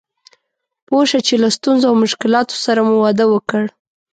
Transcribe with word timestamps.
پوه 0.87 1.03
شه 1.09 1.19
چې 1.27 1.33
له 1.43 1.49
ستونزو 1.57 1.85
او 1.89 1.95
مشکلاتو 2.03 2.55
سره 2.65 2.79
مو 2.87 2.95
واده 3.03 3.25
وکړ. 3.29 3.63